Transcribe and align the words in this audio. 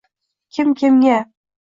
Kim 0.57 0.71
kimga? 0.81 1.19